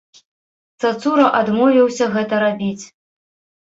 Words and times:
Цацура 0.85 1.27
адмовіўся 1.43 2.05
гэта 2.19 2.45
рабіць. 2.49 2.85